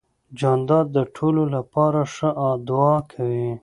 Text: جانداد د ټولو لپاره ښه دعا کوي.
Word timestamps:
جانداد 0.39 0.85
د 0.97 0.97
ټولو 1.15 1.43
لپاره 1.55 2.01
ښه 2.13 2.29
دعا 2.67 2.95
کوي. 3.11 3.49